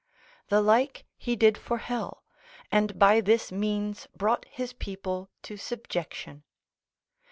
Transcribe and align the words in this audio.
The 0.47 0.61
like 0.61 1.05
he 1.15 1.35
did 1.35 1.59
for 1.59 1.77
hell, 1.77 2.23
and 2.71 2.97
by 2.97 3.21
this 3.21 3.51
means 3.51 4.07
brought 4.17 4.45
his 4.45 4.73
people 4.73 5.29
to 5.43 5.57
subjection. 5.57 6.41